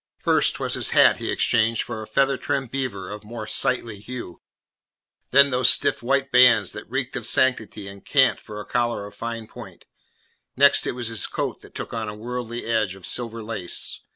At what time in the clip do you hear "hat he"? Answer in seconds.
0.97-1.29